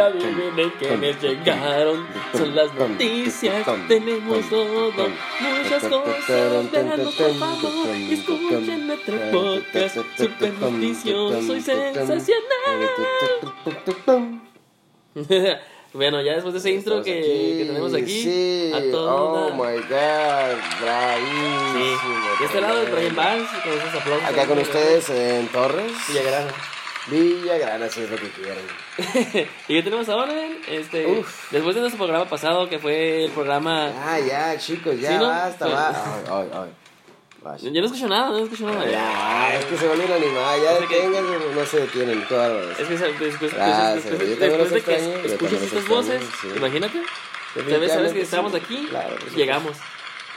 [0.00, 2.06] Adivinen quiénes llegaron.
[2.32, 3.66] Son las noticias.
[3.88, 4.92] Tenemos todo.
[5.40, 6.70] Muchas cosas.
[6.72, 7.88] Véanos por favor.
[8.10, 9.96] Escuchen nuestro podcast.
[10.16, 12.42] Super noticioso y sensacional.
[15.94, 17.14] Bueno, ya después de ese intro que,
[17.58, 18.72] que tenemos aquí, Sí.
[18.74, 19.12] a toda.
[19.12, 21.72] Oh my god, bravísimo.
[21.72, 22.38] Sí.
[22.40, 24.28] De este lado, Brian Vance, con esos aplausos.
[24.28, 25.90] Acá con ustedes en Torres.
[26.08, 26.52] Villagrana.
[27.10, 29.48] Villagrana, si es lo que quieren.
[29.68, 30.32] y ya tenemos ahora,
[30.68, 31.50] este, Uf.
[31.50, 33.90] después de nuestro programa pasado, que fue el programa...
[33.96, 35.28] Ah, ya, chicos, ya Sí, ¿no?
[35.28, 35.88] basta, Pues- va.
[36.14, 36.70] Ay, ay, ay.
[37.40, 37.70] Vaya.
[37.70, 38.84] Yo no escucho nada, no escucho nada.
[38.84, 41.08] Ya, es que se vuelven animadas, ya Es que-
[41.54, 42.80] no se detienen, qué bárbaros.
[42.80, 43.52] Es que se- después, después-
[44.40, 46.48] después de que escuchas estas voces, sí.
[46.56, 47.00] imagínate,
[47.54, 49.76] sabes, sabes que estamos aquí, Claro, llegamos.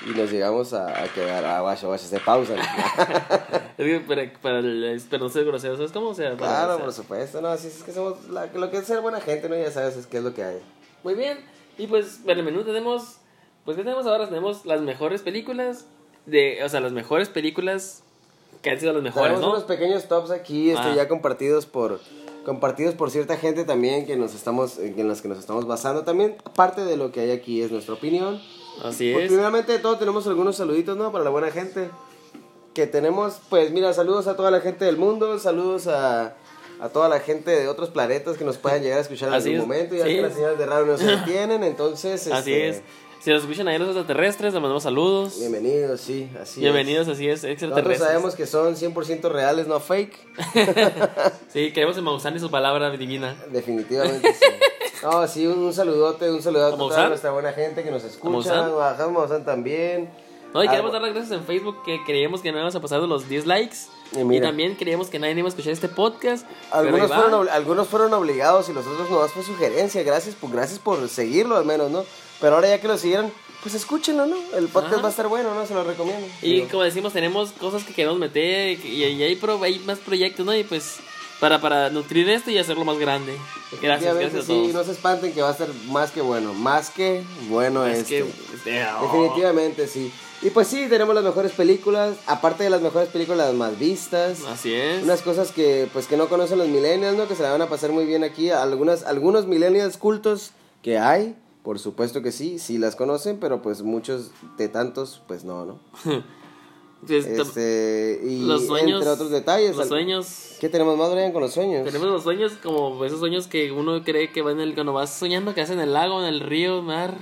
[0.05, 2.57] Y nos llegamos a, a quedar, a guacho, guacho, se pausan.
[3.77, 6.09] Es que para, para, el- para no ser grosero, ¿sabes cómo?
[6.09, 9.01] O sea, claro, por supuesto, no, así es que somos, la- lo que es ser
[9.01, 9.55] buena gente, ¿no?
[9.55, 10.59] Ya sabes, es que es lo que hay.
[11.03, 11.39] Muy bien,
[11.77, 13.17] y pues para el menú tenemos,
[13.65, 14.27] pues ¿qué tenemos ahora?
[14.27, 15.85] Tenemos las mejores películas,
[16.27, 18.03] de, o sea, las mejores películas
[18.61, 19.51] que han sido las mejores, Tenemos ¿no?
[19.55, 20.93] unos pequeños tops aquí, este, Ah.
[20.95, 21.99] ya compartidos por
[22.45, 26.35] compartidos por cierta gente también que nos estamos en las que nos estamos basando también
[26.55, 28.41] parte de lo que hay aquí es nuestra opinión
[28.83, 29.29] Así Pues es.
[29.29, 31.89] primeramente de todo tenemos algunos saluditos no para la buena gente
[32.73, 36.35] que tenemos pues mira saludos a toda la gente del mundo saludos a
[36.79, 39.49] a toda la gente de otros planetas que nos puedan llegar a escuchar en Así
[39.49, 40.15] algún es, momento ya sí.
[40.15, 42.81] que las señales de radio no se detienen entonces Así este, es.
[43.21, 45.37] Si nos escuchan ahí los extraterrestres, les mandamos saludos.
[45.39, 46.63] bienvenidos sí así es.
[46.63, 48.07] Bienvenidos, así es, nosotros extraterrestres.
[48.07, 50.17] sabemos que son 100% reales no fake
[51.49, 53.35] Sí, queremos en Maussan y su palabra divina.
[53.51, 54.45] Definitivamente sí.
[55.03, 58.65] No, sí, un, un saludote, un saludote a toda nuestra buena gente que nos escucha.
[58.65, 60.09] A Maussan también.
[60.53, 63.01] No, y queremos dar las gracias en Facebook que creíamos que no íbamos a pasar
[63.01, 63.77] de los 10 likes.
[64.13, 66.45] Y Y, también creíamos que nadie iba a escuchar este podcast.
[66.71, 70.03] Algunos fueron, algunos fueron obligados y los otros nomás fue sugerencia.
[70.03, 72.03] Gracias por, gracias por seguirlo al menos, ¿no?
[72.39, 74.35] Pero ahora ya que lo siguieron, pues escúchenlo, ¿no?
[74.57, 75.01] El podcast Ajá.
[75.03, 75.65] va a estar bueno, ¿no?
[75.65, 76.27] Se lo recomiendo.
[76.41, 79.99] Y Digo, como decimos, tenemos cosas que queremos meter y, y hay, pro- hay más
[79.99, 80.55] proyectos, ¿no?
[80.55, 80.97] Y pues
[81.39, 83.35] para, para nutrir esto y hacerlo más grande.
[83.81, 84.73] Gracias, gracias a sí, todos.
[84.73, 86.53] no se espanten que va a ser más que bueno.
[86.53, 88.23] Más que bueno Es este.
[88.23, 89.03] que, este, oh.
[89.03, 90.11] Definitivamente sí.
[90.43, 92.17] Y pues sí, tenemos las mejores películas.
[92.25, 94.43] Aparte de las mejores películas, las más vistas.
[94.47, 95.03] Así es.
[95.03, 97.27] unas cosas que pues que no conocen los millennials, ¿no?
[97.27, 98.49] Que se la van a pasar muy bien aquí.
[98.49, 103.83] Algunas, algunos millennials cultos que hay, por supuesto que sí, sí las conocen, pero pues
[103.83, 105.79] muchos de tantos, pues no, ¿no?
[107.09, 108.99] Este, y los sueños.
[108.99, 109.75] entre otros detalles.
[109.75, 110.57] Los sueños.
[110.59, 111.83] ¿Qué tenemos más, Brian, con los sueños?
[111.83, 114.75] Tenemos los sueños como esos sueños que uno cree que va en el.
[114.75, 117.17] Cuando vas soñando que haces en el lago, en el río, mar.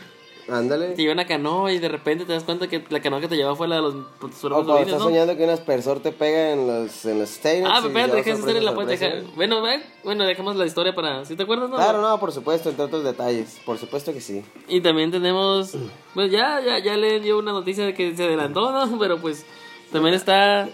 [0.51, 0.89] Ándale.
[0.89, 3.35] Te lleva una canoa y de repente te das cuenta que la canoa que te
[3.35, 5.05] llevaba fue la de los O cuando marinos, estás ¿no?
[5.05, 8.39] soñando que un aspersor te pega en los, en los Ah, pero espérate, deja esa
[8.39, 9.23] historia, la puedes dejar.
[9.35, 11.25] Bueno, ve- bueno, dejamos la historia para.
[11.25, 11.75] ¿Sí te acuerdas, no?
[11.75, 13.59] Claro, no, por supuesto, entre otros detalles.
[13.65, 14.43] Por supuesto que sí.
[14.67, 15.75] Y también tenemos.
[16.13, 18.97] Pues ya, ya, ya le dio una noticia de que se adelantó, ¿no?
[18.99, 19.45] Pero pues
[19.91, 20.69] también está.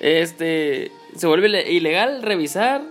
[0.00, 0.90] Este.
[1.16, 2.82] Se vuelve ile- ilegal revisar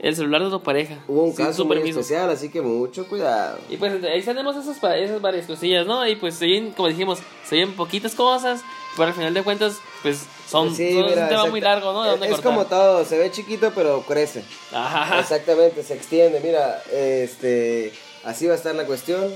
[0.00, 0.98] el celular de tu pareja.
[1.08, 2.00] Hubo un caso muy permiso.
[2.00, 3.58] especial, así que mucho cuidado.
[3.68, 6.06] Y pues ahí tenemos esas, esas varias cosillas, ¿no?
[6.06, 8.62] Y pues se como dijimos, se oyen poquitas cosas,
[8.96, 12.04] pero al final de cuentas, pues son, Sí, son mira, un tema muy largo, ¿no?
[12.04, 14.44] De dónde es como todo, se ve chiquito pero crece.
[14.72, 15.18] Ajá.
[15.18, 16.40] Exactamente, se extiende.
[16.40, 17.92] Mira, este,
[18.24, 19.34] así va a estar la cuestión.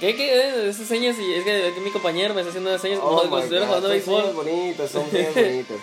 [0.00, 0.68] ¿Qué, qué?
[0.68, 3.42] Esas señas, y es que mi compañero me está haciendo señas como Oh como si
[3.42, 4.20] estuviera jugando son béisbol.
[4.20, 5.76] señas bonitas, son bien bonitas.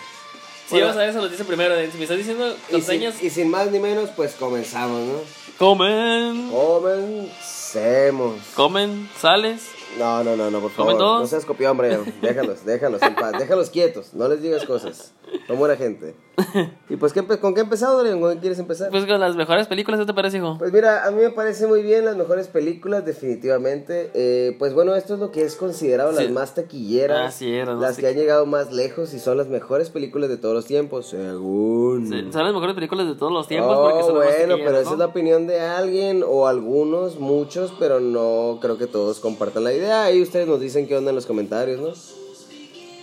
[0.66, 1.74] Sí, Bueno, vamos a ver esa noticia primero.
[1.90, 5.00] Si me estás diciendo y, las sin, señas, y sin más ni menos, pues comenzamos,
[5.00, 5.20] ¿no?
[5.58, 8.34] comen, Comencemos.
[8.54, 9.68] comen, sales.
[9.98, 10.98] No, no, no, no, por ¿Comen favor.
[10.98, 11.20] todos?
[11.22, 11.96] No seas copión, hombre.
[12.20, 13.32] Déjalos, déjalos en paz.
[13.38, 14.12] Déjalos quietos.
[14.12, 15.12] No les digas cosas.
[15.46, 16.14] Son buena gente.
[16.88, 18.20] Y pues, ¿qué ¿con qué empezado, Dorian?
[18.20, 18.90] ¿Con qué quieres empezar?
[18.90, 20.56] Pues con las mejores películas, ¿qué te parece, hijo?
[20.58, 24.10] Pues mira, a mí me parece muy bien las mejores películas, definitivamente.
[24.14, 26.22] Eh, pues bueno, esto es lo que es considerado Sí.
[26.22, 29.36] las más taquilleras, Así es, las las más que han llegado más lejos y son
[29.36, 32.06] las mejores películas de todos los tiempos, según.
[32.06, 34.80] Sí, Son las mejores películas de todos los tiempos Oh, porque son bueno, pero taquilleras,
[34.82, 34.92] esa ¿no?
[34.94, 39.72] es la opinión de alguien o algunos, muchos, pero no creo que todos compartan la
[39.72, 40.04] idea.
[40.04, 41.88] Ahí ustedes nos dicen qué onda en los comentarios, ¿no?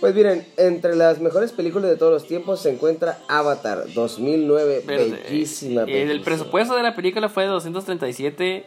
[0.00, 5.10] Pues miren, entre las mejores películas de todos los tiempos se encuentra Avatar 2009, Espérate,
[5.10, 6.24] bellísima eh, El película.
[6.24, 8.66] presupuesto de la película fue de 237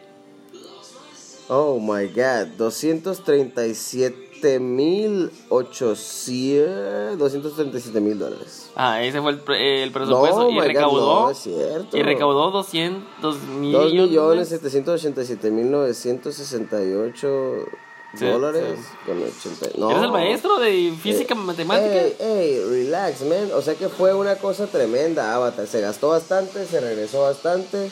[1.50, 8.70] Oh my god, 237 mil 800, 237 mil dólares.
[8.76, 11.96] Ah, ese fue el, pre- el presupuesto No, y my God, recaudó no, es cierto.
[11.96, 13.92] y recaudó 200 2 millones.
[13.94, 17.54] millones 787 mil 968
[18.16, 18.96] Sí, dólares sí.
[19.04, 19.78] con 80.
[19.78, 19.90] No.
[19.90, 21.94] ¿Eres el maestro de física matemática?
[21.94, 23.50] Ey, ey, relax, man.
[23.54, 25.66] O sea que fue una cosa tremenda, Avatar.
[25.66, 27.90] Se gastó bastante, se regresó bastante.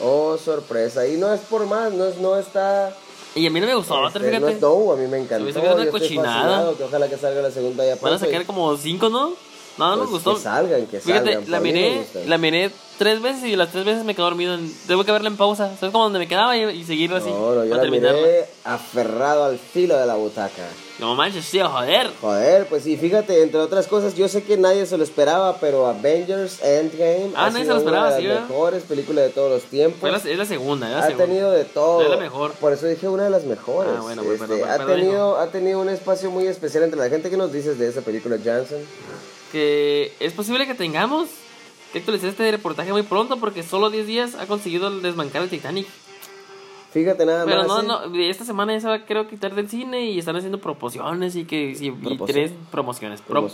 [0.00, 1.06] Oh, sorpresa.
[1.06, 2.94] Y no es por más, no, es, no está.
[3.34, 4.52] Y a mí no me gustó este, no fíjate.
[4.52, 5.38] es no, a mí me encantó.
[5.38, 6.74] Se me hizo que una Yo cochinada.
[6.76, 9.32] que ojalá que salga la segunda ya Van a pronto sacar como cinco, ¿no?
[9.78, 10.34] No, no me pues, gustó.
[10.34, 11.50] Que salgan, que Fíjate, salgan.
[11.50, 12.28] la miré, gustan.
[12.30, 14.54] la miré tres veces y las tres veces me quedé dormido.
[14.54, 15.74] en- Tengo que verla en pausa.
[15.78, 17.30] ¿Sabes como donde me quedaba y, y seguirla así?
[17.30, 20.62] No, no, yo la miré aferrado al filo de la butaca.
[21.00, 22.08] No manches, tío, joder.
[22.20, 25.88] Joder, pues sí, fíjate, entre otras cosas, yo sé que nadie se lo esperaba, pero
[25.88, 28.48] Avengers Endgame Ah, ha nadie se sido lo esperaba, una de sí, las ¿verdad?
[28.48, 30.08] mejores películas de todos los tiempos.
[30.08, 31.26] La, es la segunda, es la ha segunda.
[31.26, 32.00] tenido de todo.
[32.02, 32.52] Es la mejor.
[32.52, 33.92] Por eso dije una de las mejores.
[33.98, 37.00] Ah, bueno, pues, Este, perdón, ha, perdón, tenido, ha tenido un espacio muy especial entre
[37.00, 37.28] la gente.
[37.28, 38.78] ¿Qué nos dices de esa película, Johnson?
[39.54, 41.28] Que es posible que tengamos
[41.92, 45.86] que actualizar este reportaje muy pronto porque solo 10 días ha conseguido desmancar el Titanic.
[46.92, 47.84] Fíjate nada Pero más.
[47.84, 48.08] no, ¿sí?
[48.12, 51.44] no, esta semana ya se va creo quitar del cine y están haciendo promociones y
[51.44, 51.92] que y
[52.26, 53.48] tres promociones, pro-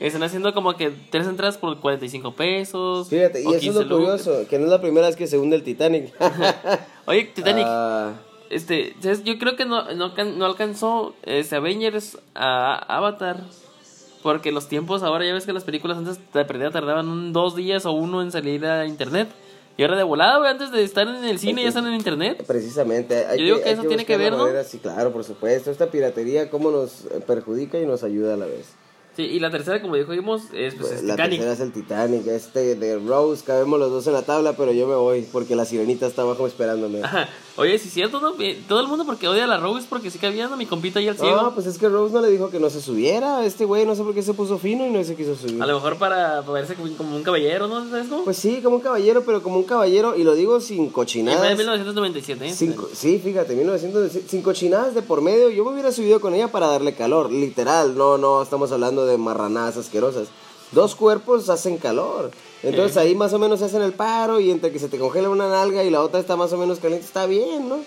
[0.00, 3.08] están haciendo como que tres entradas por 45 pesos.
[3.08, 5.38] Fíjate, y eso es 15 lo curioso, que no es la primera vez que se
[5.38, 6.12] hunde el Titanic.
[7.06, 8.14] Oye, Titanic, Ah,
[8.50, 13.44] este, yo creo que no, no, no alcanzó este, Avengers a Avatar.
[14.26, 17.54] Porque los tiempos ahora, ya ves que las películas antes de perdida tardaban un, dos
[17.54, 19.28] días o uno en salir a internet.
[19.76, 22.42] Y ahora de volada, güey, antes de estar en el cine ya están en internet.
[22.44, 23.24] Precisamente.
[23.24, 24.38] Hay Yo digo que eso tiene que ver, ¿no?
[24.38, 25.70] manera, Sí, claro, por supuesto.
[25.70, 28.66] Esta piratería, cómo nos eh, perjudica y nos ayuda a la vez.
[29.14, 31.38] Sí, y la tercera, como dijimos, es, pues, Pues, es la Titanic.
[31.38, 32.26] tercera es el Titanic.
[32.26, 35.64] Este de Rose, cabemos los dos en la tabla, pero yo me voy porque la
[35.64, 37.04] sirenita está abajo esperándome.
[37.04, 37.28] Ajá.
[37.58, 38.34] Oye, sí es cierto, ¿no?
[38.68, 40.56] Todo el mundo porque odia a la Rose porque sí cabía, ¿no?
[40.56, 41.40] Mi compita ahí al ciego.
[41.40, 43.44] No, pues es que Rose no le dijo que no se subiera.
[43.46, 45.62] Este güey no sé por qué se puso fino y no se quiso subir.
[45.62, 47.88] A lo mejor para, verse como, un caballero, ¿no?
[47.88, 48.24] ¿Sabes cómo?
[48.24, 50.92] Pues sí, como un caballero, pero como un caballero, y lo digo sin Y fue
[50.92, 51.56] cochinadas.
[51.56, 52.52] 1997, ¿eh?
[52.52, 56.48] Sin sí, fíjate, 1900, sin cochinadas de por medio, yo me hubiera subido con ella
[56.48, 60.28] para darle calor, literal, no, no, estamos hablando de marranadas asquerosas.
[60.72, 62.30] Dos cuerpos hacen calor.
[62.62, 65.28] Entonces ahí más o menos se hacen el paro y entre que se te congela
[65.30, 67.80] una nalga y la otra está más o menos caliente, está bien, ¿no?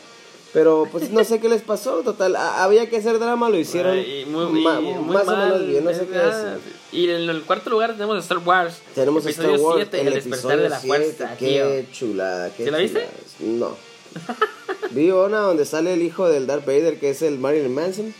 [0.51, 4.00] Pero pues no sé qué les pasó, total, a- había que hacer drama, lo hicieron
[4.00, 6.54] y muy, ma- y muy más o menos bien, no sé qué ¿verdad?
[6.56, 6.74] decir.
[6.92, 8.77] Y en el cuarto lugar tenemos Star Wars.
[8.95, 11.48] Tenemos Star Wars, 7, el, el despertar de la 7, fuerza, tío.
[11.48, 13.07] qué chulada, qué ¿Sí la viste?
[13.42, 13.75] No.
[14.92, 18.13] Vi una donde sale el hijo del Darth Vader, que es el Marilyn Manson.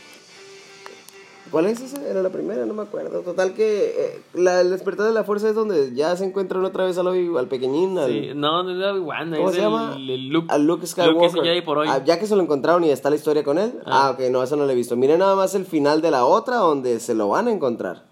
[1.50, 2.06] ¿Cuál es esa?
[2.08, 3.20] Era la primera, no me acuerdo.
[3.20, 6.84] Total que eh, la, el despertar de la fuerza es donde ya se encuentran otra
[6.84, 9.94] vez al, al pequeñín, al, Sí, no, no es Obi-Wan, ¿Cómo es se llama?
[9.96, 10.46] el Luke.
[10.50, 11.24] al Luke Luke Skywalker.
[11.24, 11.88] es el Jedi por hoy.
[11.90, 13.80] Ah, ya que se lo encontraron y está la historia con él.
[13.84, 14.96] Ah, ok, no, eso no lo he visto.
[14.96, 18.04] Miren nada más el final de la otra donde se lo van a encontrar.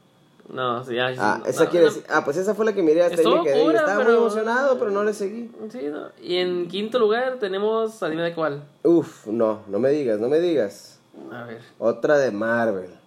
[0.52, 1.12] No, sí, ya.
[1.19, 1.93] Ah, no, esa no, quiere no.
[1.93, 2.06] decir.
[2.08, 3.76] Ah, pues esa fue la que miré hasta ahí me quedé.
[3.76, 5.50] Estaba muy emocionado, pero no le seguí.
[5.70, 6.08] Sí, no.
[6.23, 8.62] Y en quinto lugar tenemos, adivina de cuál.
[8.82, 10.99] Uf, no, no me digas, no me digas.
[11.31, 11.61] A ver.
[11.79, 12.97] Otra de Marvel.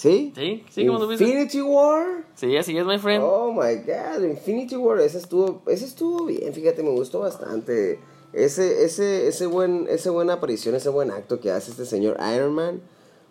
[0.00, 0.32] ¿Sí?
[0.34, 1.24] Sí, sí, como tú viste.
[1.24, 2.24] Infinity War.
[2.34, 3.22] Sí, así es, my friend.
[3.22, 7.98] Oh my god, Infinity War, ese estuvo, ese estuvo bien, fíjate, me gustó bastante.
[8.32, 12.54] Ese, ese, ese buen, ese buena aparición, ese buen acto que hace este señor Iron
[12.54, 12.80] Man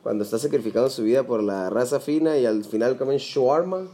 [0.04, 3.88] cuando está sacrificando su vida por la raza fina y al final comen shawarma.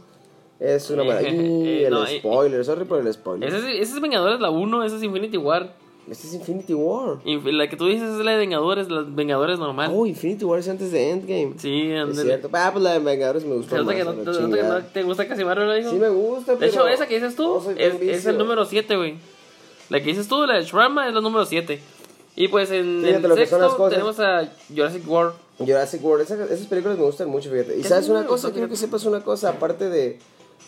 [0.60, 1.86] Es una Eh, maravilla.
[1.88, 3.48] el no, spoiler, sorry por el spoiler.
[3.48, 5.74] Ese, es- ese es Vengadores la 1, ese es Infinity War.
[6.10, 7.18] Este es Infinity War.
[7.24, 9.90] Y la que tú dices es la de Vengadores, la de Vengadores normal.
[9.92, 11.54] Oh, Infinity War es antes de Endgame.
[11.58, 12.22] sí, Es ándale.
[12.22, 12.48] cierto.
[12.52, 13.94] Ah, pues la de Vengadores me gustó más.
[13.94, 15.90] que no, que no te gusta casi Marvel, hijo.
[15.90, 16.70] Sí me gusta, De pero...
[16.70, 19.16] hecho, esa que dices tú no es, es el número 7, güey.
[19.88, 21.80] La que dices tú, la de Shrama, es la número 7.
[22.36, 23.90] Y pues en Fíjate el sexto cosas.
[23.90, 25.34] tenemos a Jurassic World.
[25.58, 27.78] Jurassic World, esas, esas películas me gustan mucho, fíjate.
[27.78, 30.18] Y sabes una cosa, quiero que sepas una cosa, aparte de,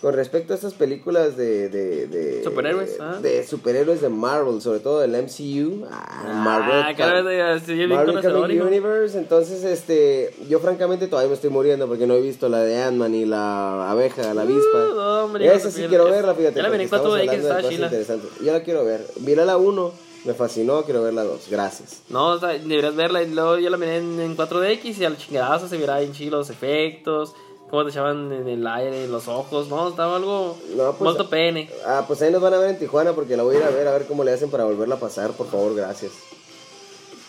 [0.01, 1.69] con respecto a estas películas de...
[1.69, 3.19] de, de Superhéroes, de, ah.
[3.21, 5.87] de superhéroes de Marvel, sobre todo del MCU.
[5.91, 6.83] Ah, Marvel.
[6.83, 8.63] Ah, bien Marvel Comic.
[8.63, 12.81] Universe, entonces este, yo francamente todavía me estoy muriendo porque no he visto la de
[12.81, 14.79] Ant-Man y la abeja, la avispa.
[14.79, 16.63] Uh, no, hombre, Esa sí quiero verla, fíjate.
[16.63, 17.87] La porque miré en 4DX, estamos hablando de estaba cosas chila.
[17.87, 18.31] interesantes.
[18.41, 19.07] Yo la quiero ver.
[19.21, 19.93] Mira la 1,
[20.27, 21.49] me fascinó, quiero ver la 2.
[21.51, 22.03] Gracias.
[22.09, 23.23] No, o sea, deberías verla.
[23.23, 26.39] Y luego yo la miré en, en 4DX y al chingadazo se miraba bien chido
[26.39, 27.35] los efectos.
[27.71, 29.69] Cómo te echaban en el aire, en los ojos.
[29.69, 30.57] No, estaba algo.
[30.77, 31.69] No, pues- Molto pene.
[31.87, 33.71] Ah, pues ahí nos van a ver en Tijuana porque la voy a ir a
[33.71, 36.13] ver a ver cómo le hacen para volverla a pasar, por favor, gracias.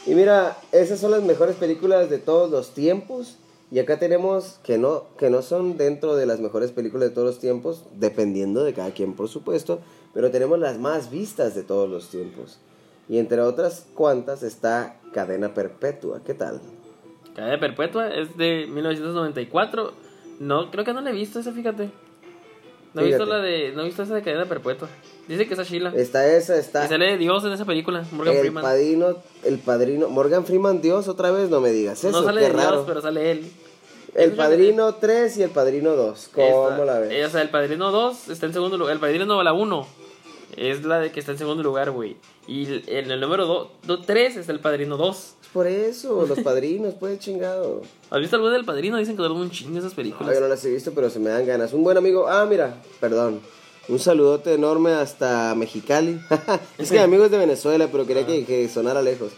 [0.05, 3.35] Y mira, esas son las mejores películas de todos los tiempos.
[3.71, 7.27] Y acá tenemos que no, que no son dentro de las mejores películas de todos
[7.27, 9.79] los tiempos, dependiendo de cada quien, por supuesto,
[10.13, 12.57] pero tenemos las más vistas de todos los tiempos.
[13.07, 16.61] Y entre otras cuantas está Cadena Perpetua, ¿qué tal?
[17.35, 19.91] Cadena Perpetua es de 1994.
[20.39, 21.89] No, creo que no la he visto esa, fíjate.
[22.93, 23.71] No he visto la de.
[23.73, 24.87] No he visto esa de cadena perpetua.
[25.27, 25.93] Dice que está Sheila.
[25.95, 26.85] Está esa, está.
[26.85, 28.63] Y sale Dios en esa película, Morgan el Freeman.
[28.63, 32.47] padrino, el padrino, Morgan Freeman, Dios, otra vez, no me digas eso, no sale qué
[32.47, 32.71] de raro.
[32.77, 33.51] Dios, pero sale él.
[34.15, 37.11] El padrino 3 y el padrino 2, ¿cómo Esta- la ves?
[37.11, 38.93] eh, o sea, el Padrino 2 está en segundo lugar.
[38.95, 39.87] El Padrino la 1
[40.59, 42.17] es la de que está en segundo lugar, güey.
[42.47, 43.71] Y en el número
[44.05, 45.17] 3 está el Padrino 2.
[45.41, 47.81] Es por eso, los padrinos, pues chingado.
[48.09, 48.97] ¿Has visto algo del Padrino?
[48.97, 50.35] Dicen que duran un chingo esas No, películas.
[50.35, 51.73] yo no las he visto, pero se me dan ganas.
[51.73, 53.39] Un buen amigo, ah, mira, perdón.
[53.87, 56.19] Un saludote enorme hasta Mexicali.
[56.77, 59.31] es que mi amigo es de Venezuela, pero quería que, que sonara lejos.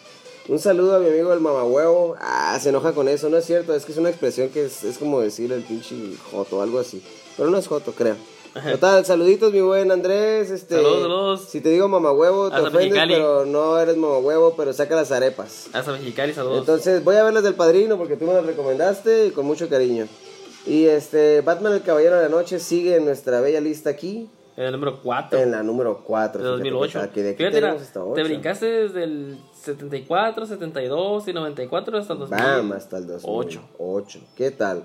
[0.47, 2.15] Un saludo a mi amigo el mamahuevo.
[2.19, 3.73] Ah, se enoja con eso, no es cierto.
[3.75, 5.95] Es que es una expresión que es, es como decir el pinche
[6.31, 7.01] joto, algo así.
[7.37, 8.15] Pero no es joto, creo.
[8.53, 10.51] Total, saluditos, mi buen Andrés.
[10.51, 11.41] Este, Saludos, saludos.
[11.47, 13.13] Si te digo mamahuevo, te Hasta ofendes, Mexicali.
[13.13, 15.69] pero no eres mamahuevo, pero saca las arepas.
[15.71, 16.59] Hasta Mexicali, saludos.
[16.59, 19.69] Entonces voy a ver las del padrino porque tú me las recomendaste y con mucho
[19.69, 20.07] cariño.
[20.65, 24.65] Y este, Batman el Caballero de la Noche sigue en nuestra bella lista aquí, en
[24.65, 26.43] el número 4 en la número 4.
[26.43, 26.99] de 2008.
[27.13, 28.13] Que de Fíjate, la- te 8.
[28.25, 32.37] brincaste desde el 74, 72 y 94 hasta el 2000.
[32.37, 33.59] Bam, hasta el 2008.
[33.61, 33.61] Ocho.
[33.79, 34.19] 8.
[34.35, 34.83] ¿Qué tal?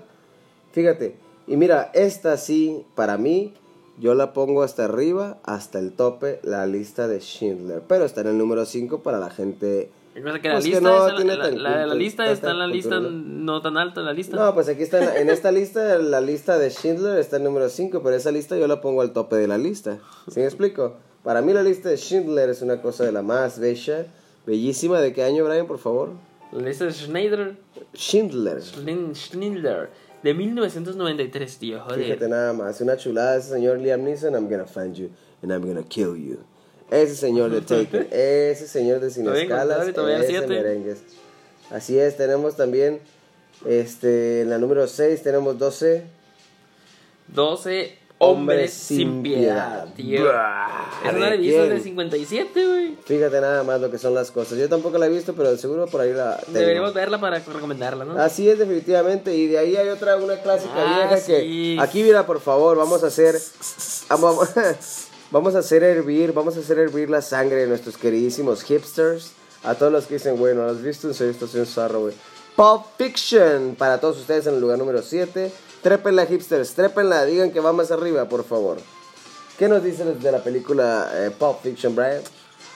[0.71, 1.17] Fíjate,
[1.47, 3.53] y mira, esta sí, para mí,
[3.99, 7.81] yo la pongo hasta arriba, hasta el tope, la lista de Schindler.
[7.87, 9.89] Pero está en el número 5 para la gente...
[10.13, 12.57] Recuerda que la Pues que lista, no está en tiene la, la- lista está en
[12.59, 14.35] la lista no tan alta, la lista.
[14.35, 18.01] No, pues aquí está, en, esta lista, la lista de Schindler está en número 5,
[18.03, 19.99] pero esa lista yo la pongo al tope de la lista.
[20.27, 20.95] ¿Sí me explico?
[21.23, 24.07] Para mí la lista de Schindler es una cosa de la más bella,
[24.47, 25.01] bellísima.
[25.01, 26.09] ¿De qué año, Brian, por favor?
[26.51, 27.55] La lista de Schneider,
[27.95, 28.61] Schindler.
[29.13, 29.89] Schindler,
[30.27, 32.03] de 1993, tío, joder.
[32.03, 35.09] Fíjate nada más, una chulada ese señor Liam Neeson, I'm gonna find you
[35.41, 36.39] and I'm gonna kill you.
[36.91, 41.01] Ese señor de Taken, ese señor de Sin Escalas, ese merengues.
[41.69, 42.99] Así es, tenemos también,
[43.65, 46.03] este, en la número 6 tenemos 12,
[47.29, 50.31] 12 hombres sin piedad, tío.
[51.05, 52.97] Es ¿de una revista del 57, güey.
[53.05, 54.57] Fíjate nada más lo que son las cosas.
[54.57, 56.59] Yo tampoco la he visto, pero seguro por ahí la tengo.
[56.59, 58.19] Deberíamos verla para recomendarla, ¿no?
[58.19, 59.35] Así es, definitivamente.
[59.35, 61.31] Y de ahí hay otra, una clásica Ah, vieja sí.
[61.31, 61.77] que...
[61.79, 63.39] Aquí, mira, por favor, vamos a hacer...
[64.09, 64.49] Vamos,
[65.31, 69.31] vamos a hacer hervir, vamos a hacer hervir la sangre de nuestros queridísimos hipsters.
[69.63, 71.07] A todos los que dicen, bueno, ¿lo has visto?
[71.07, 72.13] En serio, esto es un zarro, güey.
[72.55, 75.51] Pulp Fiction, para todos ustedes en el lugar número 7.
[75.81, 78.77] Trépenla, hipsters, trépenla, digan que va más arriba, por favor.
[79.57, 82.21] ¿Qué nos dicen de la película eh, Pulp Fiction, Brian?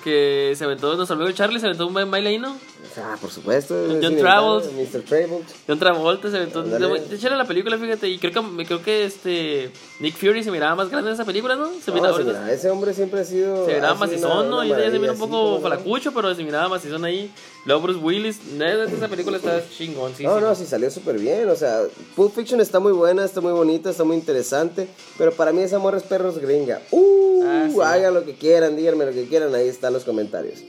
[0.04, 2.58] Que se aventó nuestro amigo Charlie, se aventó un buen baile ahí, ¿no?
[2.98, 3.76] Ah, por supuesto.
[4.02, 4.70] John Travolta.
[4.72, 5.02] Mr.
[5.04, 5.54] Travolta.
[5.68, 6.64] John Travolta se aventó.
[6.64, 8.08] De hecho, era la película, fíjate.
[8.10, 9.72] Y creo que, creo que este.
[10.00, 11.70] Nick Fury se miraba más grande en esa película, ¿no?
[11.84, 13.66] Se No, miraba, sí, mira, ese hombre siempre ha sido.
[13.66, 14.64] se miraba macizón, ¿no?
[14.66, 17.32] Y se mira un poco falacucho, pero se miraba macizón ahí.
[17.66, 18.40] Luego Bruce Willis.
[18.60, 20.24] Esa película está chingón, sí.
[20.24, 21.50] No, no, sí salió súper bien.
[21.50, 21.82] O sea,
[22.16, 24.88] Pulp Fiction está muy buena, está muy bonita, está muy interesante.
[25.18, 26.82] Pero para mí esa morra es perros gringa.
[26.92, 27.80] Uh, Ah, sí.
[27.82, 30.60] hagan lo que quieran, díganme lo que quieran, ahí están los comentarios.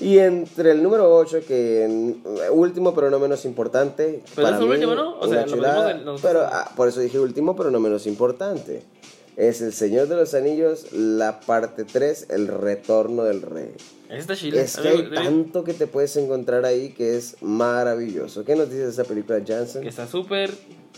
[0.00, 4.22] Y entre el número 8, que mm, último pero no menos importante.
[4.34, 5.18] Pero para es el mí, último, ¿no?
[5.18, 7.80] O sea, lo chulada, vimos en los- Pero ah, por eso dije último pero no
[7.80, 8.82] menos importante.
[9.36, 13.72] Es El Señor de los Anillos, la parte 3, El Retorno del Rey.
[14.08, 14.60] Está chile.
[14.60, 18.44] Es que hay tanto que te puedes encontrar ahí que es maravilloso.
[18.44, 19.82] ¿Qué nos dices de esa película, Jansen?
[19.82, 20.52] Que está súper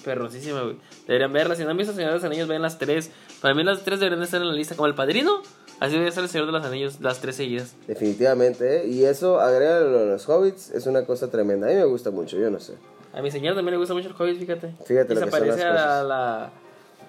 [0.05, 0.76] perrosísima, güey.
[1.07, 1.57] Deberían verla.
[1.57, 3.11] Si no han visto Señor de los Anillos, vean las tres.
[3.41, 4.75] Para mí las tres deberían estar en la lista.
[4.76, 5.41] Como el padrino,
[5.80, 7.75] así debería ser el Señor de los Anillos, las tres seguidas.
[7.87, 8.87] Definitivamente, ¿eh?
[8.88, 11.66] Y eso, agrégalo a los hobbits, es una cosa tremenda.
[11.66, 12.75] A mí me gusta mucho, yo no sé.
[13.12, 14.75] A mi señor también le gusta mucho el Hobbit, fíjate.
[14.85, 16.06] Fíjate y lo se que son parece las a cosas.
[16.09, 16.45] la,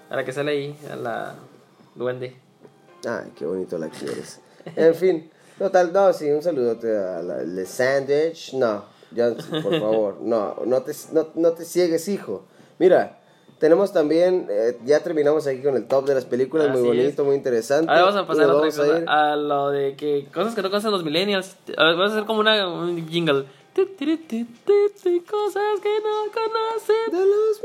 [0.10, 1.36] a la que sale ahí, a la
[1.96, 2.36] duende.
[3.06, 4.40] Ay, qué bonito la quieres.
[4.76, 8.54] En fin, total, no, sí, un saludote a la Le Sandwich.
[8.54, 12.46] No, Jansen, por favor, no, no te, no, no te ciegues, hijo.
[12.80, 13.20] Mira,
[13.60, 17.36] tenemos también, eh, ya terminamos aquí con el top de las películas, muy bonito, muy
[17.36, 17.90] interesante.
[17.92, 20.62] Ahora vamos a pasar a otra vamos a ir- a lo de que cosas que
[20.62, 21.56] no conocen los millennials.
[21.78, 23.46] A ver, Vamos a hacer como una, un jingle.
[23.76, 23.90] Cosas
[25.82, 27.12] que no conocen.
[27.12, 27.62] De los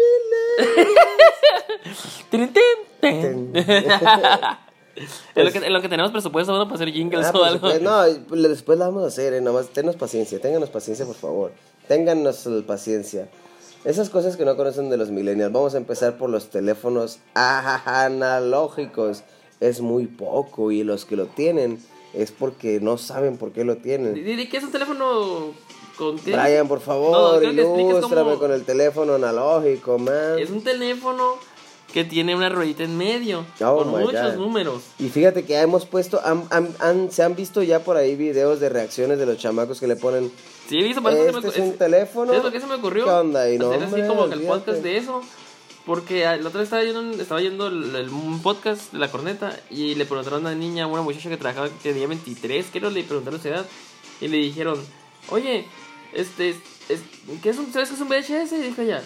[2.30, 2.62] millennials.
[5.34, 7.66] En lo, que, en lo que tenemos presupuesto bueno, para hacer jingles Ah, o algo.
[7.80, 8.02] No,
[8.46, 11.50] después la vamos a hacer, eh, nomás tennos paciencia, ténganos paciencia, por favor.
[11.88, 13.26] Ténganos paciencia.
[13.84, 19.22] Esas cosas que no conocen de los millennials, vamos a empezar por los teléfonos analógicos.
[19.60, 21.78] Es muy poco y los que lo tienen
[22.14, 24.14] es porque no saben por qué lo tienen.
[24.14, 25.52] Di ¿Qué es un teléfono
[25.98, 26.32] con qué?
[26.36, 30.38] Brian, por No, favor, expliques ilústrame cómo- con el teléfono analógico, man.
[30.38, 31.34] Es un teléfono
[31.92, 33.44] que tiene una ruedita en medio.
[33.60, 34.34] Oh con muchos God.
[34.36, 34.82] números.
[34.98, 38.60] Y fíjate que hemos puesto, han- han- han- se han visto ya por ahí videos
[38.60, 40.30] de reacciones de los chamacos que le ponen
[40.68, 42.26] Sí, he visto, Este me es un teléfono.
[42.28, 43.04] ¿Sabes por qué se me ocurrió?
[43.04, 43.50] ¿Qué onda?
[43.50, 45.22] Y no, Hacer así hombre, como que el podcast de eso.
[45.84, 49.58] Porque el otro día estaba yendo, estaba yendo el, el- un podcast de la corneta
[49.68, 53.02] y le preguntaron a una niña, una muchacha que trabajaba, que tenía 23, creo, le
[53.02, 53.66] preguntaron su edad
[54.20, 54.78] y le dijeron,
[55.30, 55.66] oye,
[56.14, 56.50] este,
[56.88, 57.00] es,
[57.42, 58.52] ¿qué es un, ¿sabes qué es un VHS?
[58.52, 59.02] Y dijo ella,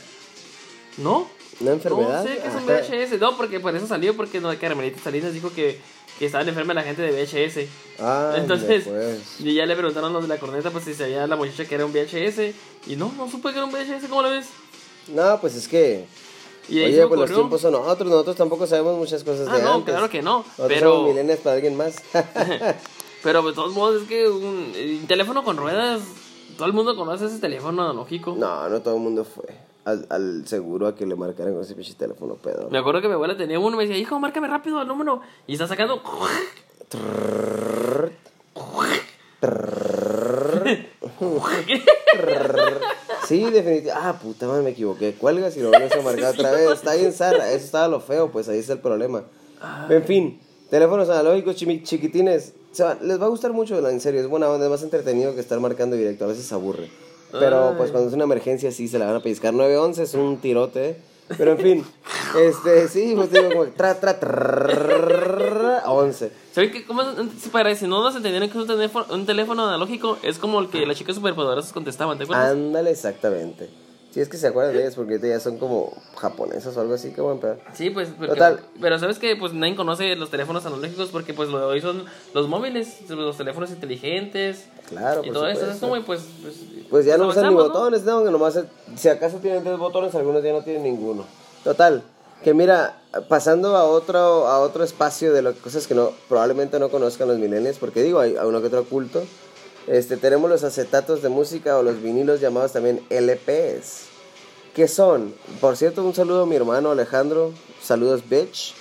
[0.99, 1.27] no,
[1.61, 2.23] ¿Una enfermedad?
[2.25, 2.67] no sé qué es un.
[3.15, 3.21] VHS.
[3.21, 5.81] No, porque por eso salió, porque no, Carmelita Salinas dijo que,
[6.19, 7.69] que estaba enferma la gente de VHS.
[7.99, 9.41] Ah, Entonces, pues.
[9.41, 11.87] y ya le preguntaron los de la corneta, pues si sabía la muchacha que era
[11.87, 12.55] un VHS.
[12.87, 14.47] Y no, no supe que era un VHS, ¿cómo lo ves?
[15.09, 16.05] No, pues es que.
[16.69, 18.11] Y Oye, pues los tiempos son otros.
[18.11, 19.95] Nosotros tampoco sabemos muchas cosas Ah, de no, antes.
[19.95, 20.39] claro que no.
[20.39, 21.95] Nosotros Pero, somos para alguien más.
[23.23, 26.03] pero de todos modos, es que un, un teléfono con ruedas,
[26.57, 28.35] todo el mundo conoce ese teléfono analógico.
[28.37, 29.45] no, no todo el mundo fue
[29.87, 32.69] al, al seguro a que le marcaran con ese pinche teléfono pedo.
[32.71, 35.23] Me acuerdo que mi abuela tenía uno y me decía, hijo, márcame rápido el número.
[35.47, 36.03] Y está sacando.
[43.27, 43.91] Sí, definitivamente.
[43.93, 45.15] Ah, puta madre, me equivoqué.
[45.15, 46.71] Cuelgas y lo vuelves a marcar otra vez.
[46.73, 47.51] Está bien zarra.
[47.51, 49.25] Eso estaba lo feo, pues ahí está el problema.
[49.89, 50.41] En fin,
[50.71, 52.55] teléfonos analógicos chiquitines.
[52.73, 54.21] Se va- les va a gustar mucho, en serio.
[54.21, 56.25] Es buena onda, es más entretenido que estar marcando directo.
[56.25, 56.91] A veces aburre.
[57.39, 59.53] Pero pues cuando es una emergencia, sí se la van a pellizcar.
[59.55, 60.97] 911 es un tirote.
[61.37, 61.85] Pero en fin,
[62.39, 66.33] este, sí, pues digo como tra, tra, trrrr, 11.
[66.53, 66.87] ¿Saben qué?
[66.87, 67.03] ¿Cómo
[67.39, 67.81] se parece?
[67.81, 70.87] Si no nos entendieron que es un teléfono, un teléfono analógico, es como el que
[70.87, 72.53] las chicas superpoderosas contestaban, ¿te acuerdas?
[72.53, 73.69] Ándale, exactamente.
[74.13, 77.13] Si es que se acuerdan de ellas, porque ya son como japonesas o algo así,
[77.13, 77.59] qué buen pedo.
[77.75, 78.61] Sí, pues, porque- Total.
[78.81, 82.07] pero sabes que pues nadie conoce los teléfonos analógicos porque pues lo de hoy son
[82.33, 85.71] los móviles, los teléfonos inteligentes Claro, y por todo eso.
[85.71, 86.55] Es como pues, pues,
[86.89, 87.65] Pues ya no pues usan ni ¿no?
[87.65, 88.59] botones, no, que nomás,
[88.97, 91.27] si acaso tienen tres botones, algunos ya no tienen ninguno.
[91.63, 92.03] Total,
[92.43, 92.97] que mira,
[93.29, 97.39] pasando a otro, a otro espacio de las cosas que no, probablemente no conozcan los
[97.39, 99.23] millennials, porque digo, hay a uno que otro oculto,
[99.87, 104.07] este, tenemos los acetatos de música o los vinilos llamados también LPs.
[104.75, 105.35] ¿Qué son?
[105.61, 107.53] Por cierto, un saludo a mi hermano Alejandro,
[107.83, 108.75] saludos bitch.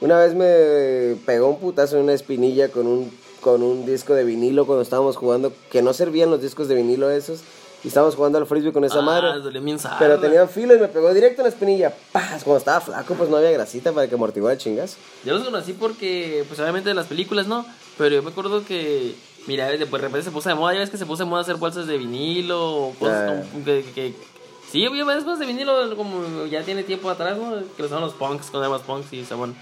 [0.00, 4.24] Una vez me pegó un putazo en una espinilla con un, con un disco de
[4.24, 7.40] vinilo cuando estábamos jugando, que no servían los discos de vinilo esos,
[7.84, 9.28] y estábamos jugando al frisbee con esa Ah, madre.
[9.98, 11.92] Pero tenían filo y me pegó directo en la espinilla.
[12.12, 12.44] ¡Paz!
[12.44, 14.96] Cuando estaba flaco, pues no había grasita para que amortiguara el chingazo.
[15.24, 17.66] Yo los conocí porque, pues obviamente de las películas, ¿no?
[17.98, 19.14] Pero yo me acuerdo que,
[19.46, 21.42] mira, de de repente se puso de moda, ya ves que se puso de moda
[21.42, 24.14] hacer bolsas de vinilo, o cosas como que, que-
[24.70, 27.56] Sí, varias cosas de vinilo, como ya tiene tiempo atrás, ¿no?
[27.76, 29.54] Que lo usaban los punks, con más punks y estaban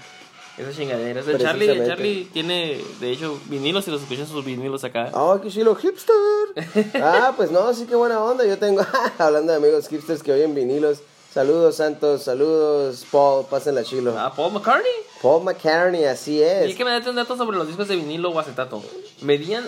[0.57, 1.27] esas chingaderas.
[1.27, 1.87] El Charlie, el Precisamente.
[1.87, 5.11] Charlie tiene, de hecho, vinilos y los escuchan sus vinilos acá.
[5.13, 6.15] ¡Ah, qué chilo hipster!
[7.03, 8.45] ah, pues no, sí que buena onda.
[8.45, 8.85] Yo tengo,
[9.17, 10.99] hablando de amigos hipsters que oyen vinilos.
[11.33, 14.13] Saludos, Santos, saludos, Paul, pásenla chilo.
[14.19, 14.91] Ah, Paul McCartney.
[15.21, 16.71] Paul McCartney, así Y es.
[16.71, 18.83] es que me date un dato sobre los discos de vinilo o acetato.
[19.21, 19.65] Medían,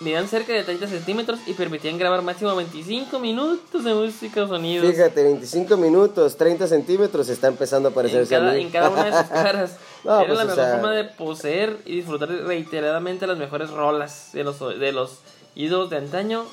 [0.00, 4.86] medían cerca de 30 centímetros y permitían grabar máximo 25 minutos de música o sonidos.
[4.90, 8.60] Fíjate, 25 minutos, 30 centímetros, está empezando a en parecerse a cada, mí.
[8.60, 9.76] en cada una de sus caras.
[10.04, 14.28] No, Era pues, la mejor sea- forma de poseer y disfrutar reiteradamente las mejores rolas
[14.34, 15.18] de los, de los
[15.56, 16.44] ídolos de antaño.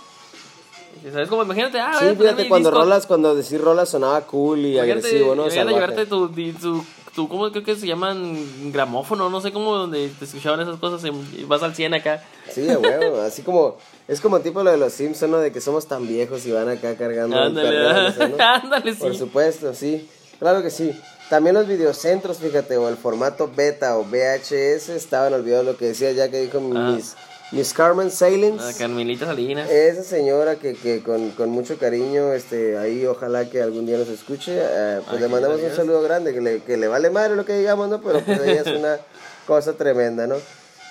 [1.12, 1.30] ¿Sabes?
[1.30, 2.82] Como imagínate, ah, Sí, poner fíjate, cuando disco.
[2.84, 5.44] rolas, cuando decir rolas sonaba cool y Imagínate, agresivo, ¿no?
[5.44, 8.72] imagínate llevarte tu, tu, tu, ¿cómo creo que se llaman?
[8.72, 11.04] Gramófono, no sé cómo, donde te escuchaban esas cosas
[11.38, 12.24] y vas al 100 acá.
[12.50, 13.78] Sí, a huevo, así como,
[14.08, 15.38] es como tipo lo de los Simpsons, ¿no?
[15.40, 17.88] De que somos tan viejos y van acá cargando Ándale,
[18.40, 19.18] ándale, Por sí.
[19.20, 20.08] supuesto, sí,
[20.40, 20.98] claro que sí.
[21.30, 26.12] También los videocentros, fíjate, o el formato beta o VHS, estaban olvidados lo que decía
[26.12, 26.92] ya que dijo Ah.
[26.96, 27.16] Miss,
[27.54, 28.62] Miss Carmen Salins.
[28.62, 29.70] Ah, Carmelita Salinas.
[29.70, 34.08] Esa señora que, que con, con mucho cariño, este, ahí ojalá que algún día nos
[34.10, 37.36] escuche, eh, pues Ay, le mandamos un saludo grande, que le, que le vale madre
[37.36, 38.02] lo que digamos, ¿no?
[38.02, 38.98] Pero pues ella es una
[39.48, 40.36] cosa tremenda, ¿no?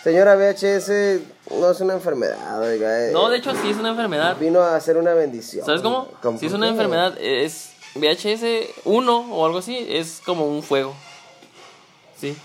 [0.04, 1.20] Señora VHS
[1.58, 3.08] no es una enfermedad, oiga.
[3.08, 4.36] eh, No, de hecho sí es una enfermedad.
[4.38, 5.64] Vino a hacer una bendición.
[5.66, 6.08] ¿Sabes cómo?
[6.22, 8.44] ¿Cómo Si es una enfermedad, es VHS
[8.84, 10.94] 1 o algo así, es como un fuego.
[12.20, 12.36] Sí.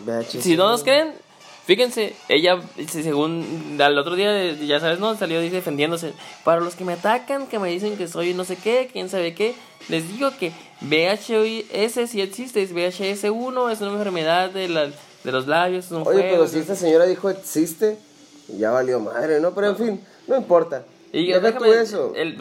[0.00, 0.42] VHS.
[0.42, 1.12] Si no nos creen,
[1.66, 5.16] fíjense, ella, se- según al otro día, ya sabes, ¿no?
[5.16, 6.12] Salió dice, defendiéndose.
[6.44, 9.34] Para los que me atacan, que me dicen que soy no sé qué, quién sabe
[9.34, 9.54] qué,
[9.88, 15.46] les digo que VHS sí existe, es VHS1, es una enfermedad de, la, de los
[15.46, 17.96] labios, es un Oye, pero si esta señora dijo existe,
[18.58, 19.52] ya valió madre, ¿no?
[19.54, 20.84] Pero en fin, no importa.
[21.12, 22.12] Y Deja déjame, tú eso.
[22.14, 22.36] El,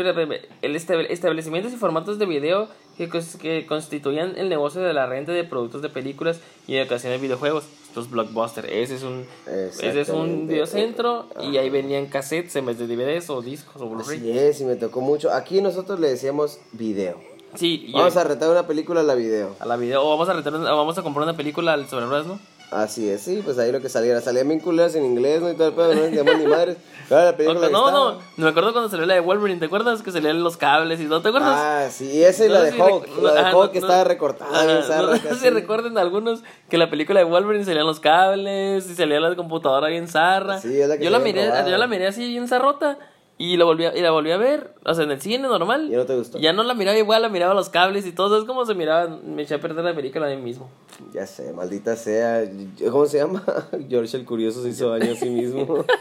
[0.61, 3.09] el estable- establecimientos y formatos de video que,
[3.41, 7.23] que constituían el negocio de la renta de productos de películas y de ocasiones de
[7.27, 7.63] videojuegos.
[7.89, 8.67] Estos blockbusters.
[8.71, 13.29] Ese es un, ese es un videocentro y ahí venían cassettes en vez de DVDs
[13.31, 14.19] o discos o Blu-ray.
[14.19, 15.31] Así es, y me tocó mucho.
[15.33, 17.19] Aquí nosotros le decíamos video.
[17.55, 19.55] Sí, Vamos a rentar una película a la video.
[19.59, 20.05] a la video.
[20.05, 22.39] O vamos a rentar, vamos a comprar una película al sobre ruedas, ¿no?
[22.71, 24.21] Así es, sí, pues ahí lo que saliera.
[24.21, 25.49] Salían bien culeras en inglés, ¿no?
[25.49, 26.77] Y todo el pedo, no entendíamos ni madres.
[27.07, 27.91] Claro, la película no, estaba.
[27.91, 30.03] no, me acuerdo cuando salió la de Wolverine, ¿te acuerdas?
[30.03, 31.55] Que salían los cables y todo, ¿te acuerdas?
[31.57, 33.07] Ah, sí, y esa y No la de si Hulk.
[33.07, 35.35] rec- La de Hulk no- que no- estaba recortada, Ajá, bien zarra, no, no sé
[35.35, 39.87] si recuerden algunos que la película de Wolverine salían los cables y salía la computadora
[39.87, 40.59] bien zarra.
[40.59, 41.67] Sí, es la que yo, la miré, robada.
[41.67, 42.99] yo la miré así bien zarrota
[43.39, 45.87] y la, volví a, y la volví a ver, o sea, en el cine normal.
[45.89, 46.37] ¿Y no te gustó?
[46.39, 48.37] Ya no la miraba igual, la miraba los cables y todo.
[48.37, 50.69] Es como se miraba, me eché a perder la película de mí mismo.
[51.13, 52.43] Ya sé, maldita sea.
[52.91, 53.41] ¿Cómo se llama?
[53.89, 55.85] George el Curioso se hizo daño a sí mismo.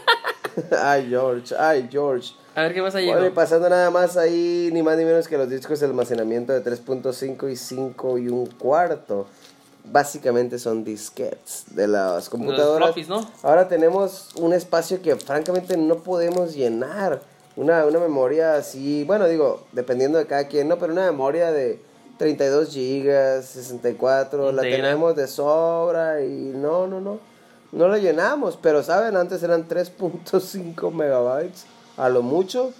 [0.83, 2.33] ay, George, ay, George.
[2.55, 5.37] A ver qué pasa, Bueno, y pasando nada más ahí, ni más ni menos que
[5.37, 9.27] los discos de almacenamiento de 3.5 y 5 y un cuarto.
[9.91, 12.89] Básicamente son disquetes de las computadoras.
[12.89, 13.29] floppies, ¿no?
[13.43, 17.21] Ahora tenemos un espacio que francamente no podemos llenar.
[17.55, 20.77] Una, una memoria así, bueno, digo, dependiendo de cada quien, ¿no?
[20.77, 21.81] Pero una memoria de
[22.17, 27.19] 32 gigas, 64, la tenemos de sobra y no, no, no.
[27.71, 31.65] No la llenamos, pero saben, antes eran 3.5 megabytes,
[31.97, 32.73] a lo mucho.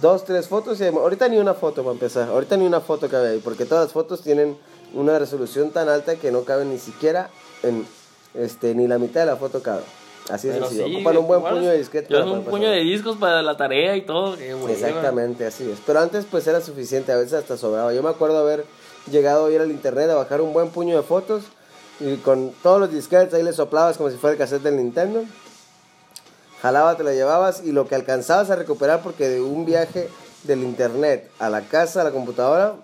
[0.00, 2.28] Dos, tres fotos y ahorita ni una foto para empezar.
[2.28, 4.56] Ahorita ni una foto cabe ahí, porque todas las fotos tienen
[4.94, 7.30] una resolución tan alta que no caben ni siquiera
[7.62, 7.86] en
[8.34, 9.82] este ni la mitad de la foto cabe.
[10.28, 10.86] Así Pero sencillo.
[10.86, 12.12] sí, Ocupan un buen puño de disquete.
[12.12, 12.74] Yo para un puño pasar.
[12.76, 14.36] de discos para la tarea y todo.
[14.68, 15.78] Exactamente, así es.
[15.84, 17.92] Pero antes pues era suficiente, a veces hasta sobraba.
[17.92, 18.64] Yo me acuerdo haber
[19.10, 21.42] llegado a ir al internet a bajar un buen puño de fotos
[21.98, 25.24] y con todos los disquetes ahí le soplabas como si fuera el cassette del Nintendo.
[26.62, 30.08] Jalaba, te lo llevabas y lo que alcanzabas a recuperar porque de un viaje
[30.44, 32.74] del internet a la casa, a la computadora,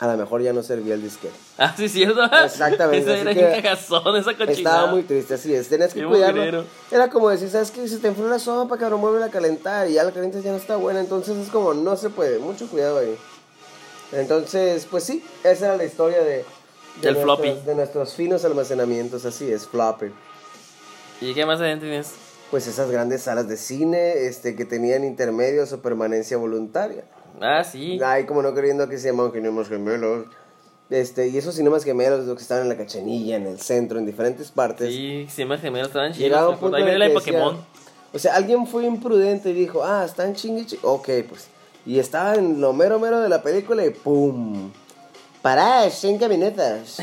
[0.00, 1.34] a lo mejor ya no servía el disquete.
[1.56, 2.22] Ah, sí, cierto.
[2.44, 4.52] Exactamente, Esa así era bien cagazón, esa cochinada.
[4.52, 5.68] Estaba muy triste, así es.
[5.68, 6.64] Tenías que Qué cuidarlo.
[6.90, 7.86] Era como decir, ¿sabes qué?
[7.88, 9.88] Se te enfrió la sopa, cabrón, vuelve a calentar.
[9.88, 11.00] Y ya la calientas ya no está buena.
[11.00, 12.38] Entonces es como, no se puede.
[12.38, 13.16] Mucho cuidado ahí.
[14.12, 16.44] Entonces, pues sí, esa era la historia de, de,
[17.02, 17.66] Del nuestros, floppy.
[17.66, 19.24] de nuestros finos almacenamientos.
[19.24, 20.12] Así es, floppy.
[21.20, 22.12] ¿Y qué más adentro tienes?
[22.50, 27.04] Pues esas grandes salas de cine este, que tenían intermedios o permanencia voluntaria.
[27.40, 27.98] Ah, sí.
[28.04, 30.26] Ay, como no queriendo que se llamaban cinemas gemelos.
[30.90, 34.06] Este, y esos cinemas gemelos, lo que estaban en la cachanilla, en el centro, en
[34.06, 34.92] diferentes partes.
[34.92, 36.58] Sí, más gemelos estaban chidos.
[36.74, 37.58] Ahí en el viene la Pokémon.
[38.12, 40.86] o sea, alguien fue imprudente y dijo, ah, están chingue chingue.
[40.86, 41.48] Ok, pues.
[41.84, 44.70] Y estaba en lo mero mero de la película y ¡pum!
[45.42, 47.00] Pará, cinco minutos.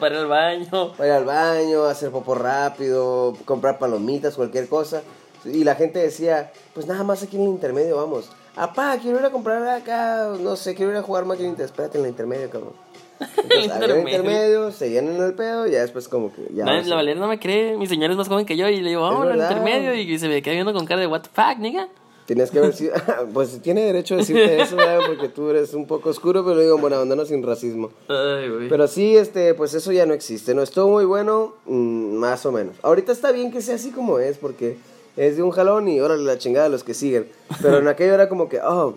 [0.00, 0.92] Para al baño.
[0.96, 5.02] Para ir al baño, hacer popó rápido, comprar palomitas, cualquier cosa.
[5.44, 8.30] Y la gente decía, pues nada más aquí en el intermedio vamos.
[8.56, 11.64] Apá, quiero ir a comprar acá, no sé, quiero ir a jugar maquinita.
[11.64, 12.72] Espérate en el intermedio, cabrón.
[13.20, 14.18] Entonces, había el intermedio.
[14.18, 16.64] intermedio, se llenan el pedo y ya después como que ya.
[16.64, 17.76] No la Valera no me cree.
[17.76, 18.68] Mi señor es más joven que yo.
[18.68, 19.94] Y le digo, vamos al intermedio.
[19.94, 21.88] Y se me queda viendo con cara de, what the fuck, nigga.
[22.26, 22.94] Tenías que haber sido.
[23.32, 25.00] pues tiene derecho a decirte eso, ¿verdad?
[25.06, 27.90] Porque tú eres un poco oscuro, pero digo, bueno, no sin racismo.
[28.08, 28.68] Ay, güey.
[28.68, 30.54] Pero sí, este, pues eso ya no existe.
[30.54, 32.76] No estuvo muy bueno, mm, más o menos.
[32.82, 34.76] Ahorita está bien que sea así como es, porque
[35.18, 37.28] es de un jalón y órale la chingada a los que siguen.
[37.60, 38.94] Pero en aquello era como que, oh.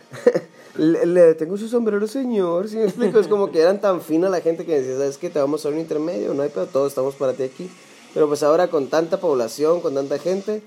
[0.76, 2.68] le, le tengo su sombrero, señor.
[2.68, 5.30] Si me explico, es como que eran tan fina la gente que decía, ¿sabes qué?
[5.30, 7.70] Te vamos a un intermedio, no hay pero todos estamos para ti aquí.
[8.12, 10.62] Pero pues ahora con tanta población, con tanta gente,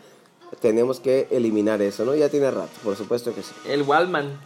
[0.62, 2.16] tenemos que eliminar eso, ¿no?
[2.16, 3.52] Ya tiene rato, por supuesto que sí.
[3.68, 4.40] El Wallman.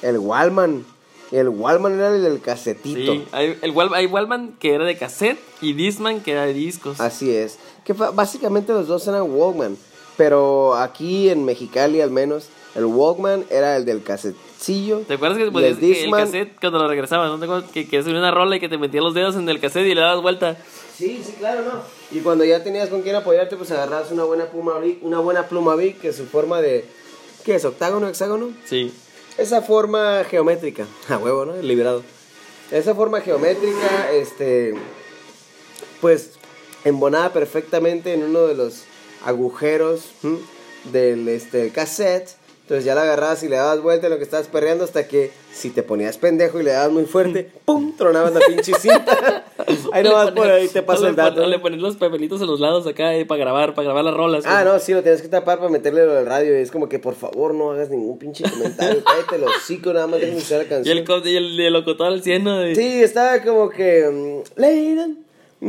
[0.00, 0.84] El Wallman.
[1.32, 3.12] El Wallman era el del casetito.
[3.14, 6.52] Sí, hay, el Wal- hay Wallman que era de cassette y Disman que era de
[6.52, 7.00] discos.
[7.00, 7.58] Así es.
[7.84, 9.76] Que básicamente los dos eran Walkman.
[10.18, 14.98] Pero aquí en Mexicali al menos, el Walkman era el del casetcillo.
[15.08, 17.30] ¿Te acuerdas que, podías- el que el cassette cuando lo regresabas?
[17.30, 19.48] ¿no te acuerdas que, que subía una rola y que te metías los dedos en
[19.48, 20.58] el cassette y le dabas vuelta?
[20.94, 21.80] Sí, sí, claro, ¿no?
[22.16, 25.74] Y cuando ya tenías con quién apoyarte, pues agarrabas una buena pluma una buena pluma
[25.76, 26.84] Bic, que es su forma de...
[27.44, 27.64] ¿Qué es?
[27.64, 28.50] ¿Octágono, hexágono?
[28.66, 28.92] Sí.
[29.38, 31.56] Esa forma geométrica, a huevo, ¿no?
[31.56, 32.02] Liberado.
[32.70, 34.74] Esa forma geométrica, este,
[36.00, 36.32] pues,
[36.84, 38.84] embonada perfectamente en uno de los
[39.24, 40.38] agujeros ¿m?
[40.90, 42.36] del este, cassette.
[42.62, 45.32] Entonces ya la agarrabas y le dabas vuelta en lo que estabas perreando hasta que
[45.52, 47.94] si te ponías pendejo y le dabas muy fuerte, ¡pum!
[47.96, 49.44] Tronabas la pinche cinta.
[49.92, 51.46] Ahí nomás por ahí te paso el dato.
[51.46, 54.44] Le pones los papelitos en los lados acá eh, para grabar, para grabar las rolas.
[54.46, 56.58] Ah, no, sí, lo tienes que tapar para meterle lo del radio.
[56.58, 59.02] Y es como que, por favor, no hagas ningún pinche comentario.
[59.04, 60.98] Cállate los hocico, nada más déjame escuchar la Y canción.
[60.98, 62.58] el, co- y el, de locutor al cien, ¿no?
[62.58, 64.08] De- Sí, estaba como que.
[64.10, 65.16] mm, Lady,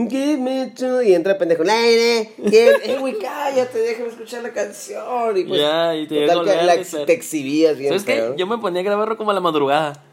[0.09, 1.01] give me to.
[1.01, 1.63] Y entra el pendejo.
[1.63, 2.79] Lady, give.
[2.83, 5.37] Eh, güey, cállate, déjame escuchar la canción.
[5.37, 5.59] Y pues.
[5.61, 7.89] Ya, y te total que a la te exhibías bien.
[7.89, 8.21] ¿Sabes qué?
[8.29, 8.35] ¿no?
[8.35, 10.03] Yo me ponía a grabarlo como a la madrugada.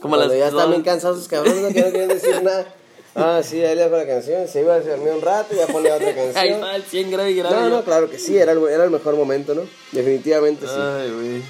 [0.00, 2.42] Como a Cuando las ya están bien cansados esos cabrones, no que no quieren decir
[2.42, 2.66] nada.
[3.14, 4.48] Ah, sí, ahí le la canción.
[4.48, 6.46] Se iba a dormir un rato y ya ponía otra Ahí canción.
[6.54, 7.56] está el 100 grave y grave.
[7.56, 9.62] No, no, claro que sí, era el, era el mejor momento, ¿no?
[9.92, 10.74] Definitivamente sí.
[10.76, 11.42] Ay, güey.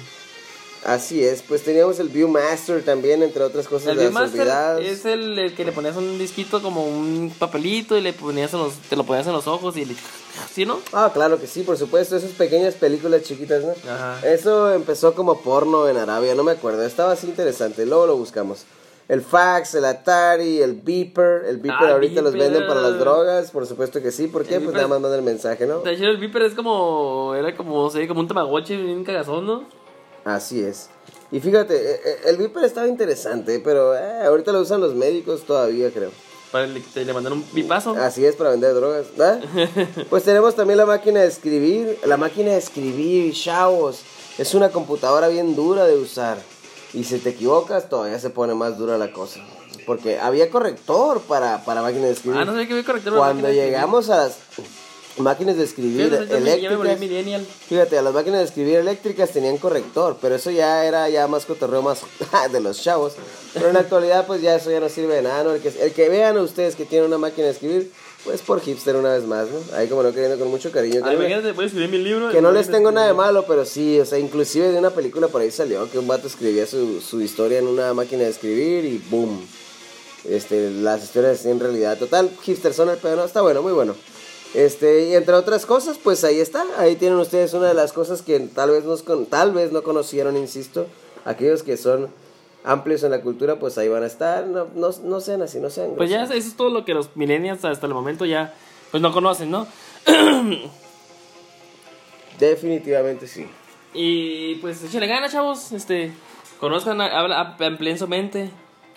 [0.85, 5.05] Así es, pues teníamos el Viewmaster también, entre otras cosas El de las Viewmaster es
[5.05, 8.73] el, el que le ponías un disquito como un papelito y le ponías en los,
[8.89, 9.95] te lo ponías en los ojos y le...
[10.53, 10.81] ¿Sí, no?
[10.91, 13.73] Ah, claro que sí, por supuesto, esas pequeñas películas chiquitas, ¿no?
[13.89, 14.19] Ajá.
[14.27, 18.65] Eso empezó como porno en Arabia, no me acuerdo, estaba así interesante, luego lo buscamos.
[19.09, 22.51] El fax, el Atari, el beeper, el beeper Ah, ahorita los beeper.
[22.51, 24.55] venden para las drogas, por supuesto que sí, ¿por qué?
[24.55, 25.79] El Pues beeper- nada más mandan el mensaje, ¿no?
[25.79, 27.35] De hecho, el Viper es como.
[27.35, 29.63] Era como, sí, como un tamagotchi bien cagazón, ¿no?
[30.23, 30.89] Así es.
[31.31, 35.41] Y fíjate, eh, eh, el beeper estaba interesante, pero eh, ahorita lo usan los médicos
[35.43, 36.11] todavía, creo.
[36.51, 37.91] Para le, te- le mandaron un bipazo.
[37.99, 39.41] Así es, para vender drogas, ¿verdad?
[40.09, 41.97] pues tenemos también la máquina de escribir.
[42.05, 44.01] La máquina de escribir, chavos,
[44.37, 46.37] es una computadora bien dura de usar.
[46.93, 49.39] Y si te equivocas, todavía se pone más dura la cosa.
[49.85, 52.39] Porque había corrector para, para máquinas de escribir.
[52.39, 53.17] Ah, no sabía que había corrector.
[53.17, 54.37] Cuando llegamos a las
[55.17, 60.35] máquinas de escribir Fíjate, eléctricas, fíjate, a las máquinas de escribir eléctricas tenían corrector, pero
[60.35, 62.01] eso ya era ya más cotorreo más
[62.51, 63.13] de los chavos.
[63.53, 65.51] Pero en la actualidad, pues ya eso ya no sirve de nada, ¿no?
[65.51, 67.91] El que, el que vean ustedes que tienen una máquina de escribir,
[68.23, 69.75] pues por hipster una vez más, ¿no?
[69.75, 71.01] Ahí como no queriendo con mucho cariño.
[71.03, 71.25] Ah, créeme.
[71.25, 72.29] imagínate, voy a escribir mi libro.
[72.29, 75.27] Que no les tengo nada de malo, pero sí, o sea, inclusive de una película
[75.27, 78.85] por ahí salió que un vato escribía su, su historia en una máquina de escribir
[78.85, 79.45] y boom.
[80.25, 83.25] Este, las historias en realidad total, hipster son el pedo, ¿no?
[83.25, 83.95] Está bueno, muy bueno.
[84.53, 88.21] Este, y entre otras cosas, pues ahí está, ahí tienen ustedes una de las cosas
[88.21, 90.85] que tal vez, nos tal vez no conocieron, insisto,
[91.25, 92.09] aquellos que son
[92.63, 95.69] amplios en la cultura, pues ahí van a estar, no, no, no sean así, no
[95.69, 98.53] sean Pues ya eso es todo lo que los millennials hasta el momento ya
[98.91, 99.67] pues no conocen, ¿no?
[102.39, 103.47] Definitivamente sí.
[103.93, 105.71] Y pues échale ganas, chavos.
[105.71, 106.11] Este,
[106.59, 108.49] conozcan, habla, amplíen su mente.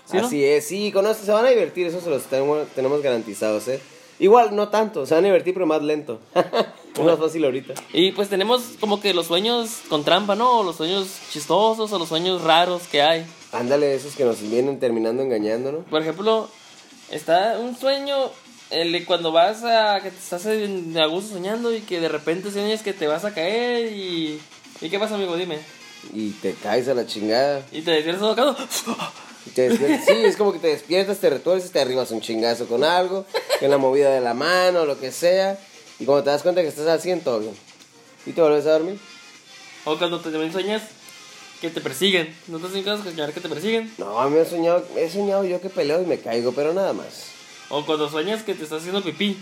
[0.05, 0.27] ¿Sí, no?
[0.27, 3.81] Así es, sí, conocen, se van a divertir, eso se los tenemos, tenemos garantizados, ¿eh?
[4.19, 6.21] Igual, no tanto, se van a divertir, pero más lento.
[6.97, 7.75] es más fácil ahorita.
[7.93, 10.61] Y pues tenemos como que los sueños con trampa, ¿no?
[10.61, 13.27] O los sueños chistosos o los sueños raros que hay.
[13.53, 15.79] Ándale, esos que nos vienen terminando engañando, ¿no?
[15.81, 16.49] Por ejemplo,
[17.11, 18.17] está un sueño
[18.71, 22.09] el de cuando vas a que te estás en- a gusto soñando y que de
[22.09, 24.41] repente sueñas que te vas a caer y
[24.81, 25.37] ¿y qué pasa, amigo?
[25.37, 25.59] Dime.
[26.13, 27.63] Y te caes a la chingada.
[27.73, 28.85] Y te despiertas.
[29.47, 32.67] Y te despiertas, sí, es como que te despiertas, te retuerces, te arribas un chingazo
[32.67, 33.25] con algo,
[33.61, 35.59] en la movida de la mano, lo que sea.
[35.99, 37.55] Y cuando te das cuenta que estás haciendo todo bien.
[38.27, 38.99] Y te vuelves a dormir.
[39.85, 40.83] O cuando te también sueñas
[41.61, 42.35] que te persiguen.
[42.49, 43.93] ¿No te has soñado que te persiguen?
[43.99, 46.75] No, a mí me he soñado, he soñado yo que peleo y me caigo, pero
[46.75, 47.31] nada más.
[47.71, 49.39] O cuando sueñas que te estás haciendo pipí.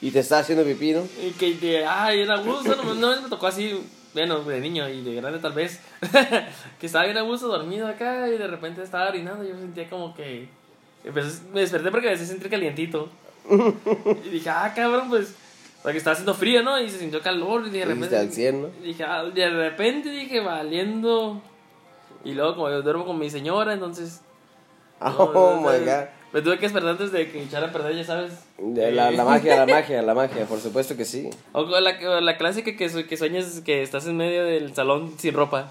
[0.00, 1.06] Y te está haciendo pipí, ¿no?
[1.22, 3.80] Y que te, ay, era gusto, no, no me tocó así,
[4.12, 5.78] bueno, de niño y de grande tal vez,
[6.80, 9.88] que estaba bien a gusto dormido acá y de repente estaba orinando y yo sentía
[9.88, 10.48] como que,
[11.04, 13.08] empecé- me desperté porque me hacía sentir calientito.
[14.26, 15.28] Y dije, ah, cabrón, pues,
[15.84, 16.80] porque estaba haciendo frío, ¿no?
[16.80, 18.16] Y se sintió calor y de repente...
[18.16, 18.68] al 100, ¿no?
[18.82, 21.42] Dije, ah, de repente dije, valiendo.
[22.24, 24.22] Y luego como yo duermo con mi señora, entonces...
[24.98, 26.06] Oh, no, my god.
[26.32, 28.32] Me tuve que esperar antes de que echara a perder, ya sabes.
[28.58, 31.28] La, la magia, la magia, la magia, por supuesto que sí.
[31.52, 35.70] O la, la clásica que, que sueñas que estás en medio del salón sin ropa.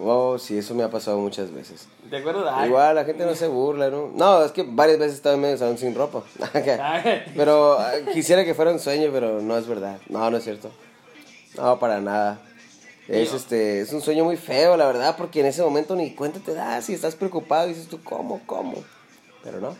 [0.00, 1.88] Oh, sí, eso me ha pasado muchas veces.
[2.08, 2.48] ¿De acuerdo?
[2.48, 2.68] Ay.
[2.68, 4.10] Igual, la gente no se burla, ¿no?
[4.14, 6.22] No, es que varias veces estaba en medio de salón sin ropa.
[7.36, 9.98] Pero ah, quisiera que fuera un sueño, pero no es verdad.
[10.08, 10.70] No, no es cierto.
[11.56, 12.40] No, para nada.
[13.08, 16.40] Es, este, es un sueño muy feo, la verdad, porque en ese momento ni cuenta
[16.40, 18.74] te das y estás preocupado y dices tú, ¿cómo, cómo?
[19.42, 19.74] Pero no,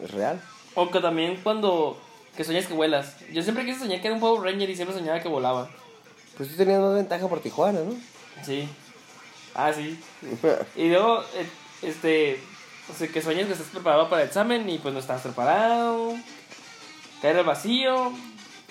[0.00, 0.40] es real.
[0.74, 1.98] O que también cuando
[2.36, 3.16] que sueñas que vuelas.
[3.32, 5.68] Yo siempre quise soñar que era un Power Ranger y siempre soñaba que volaba.
[6.36, 7.94] Pues tú tenías más ventaja por Tijuana, ¿no?
[8.42, 8.68] Sí.
[9.54, 9.98] Ah, sí.
[10.76, 11.46] Y luego, eh,
[11.82, 12.40] este,
[12.92, 16.14] o sea, que sueñas que estás preparado para el examen y pues no estás preparado.
[17.20, 18.12] Caer al vacío.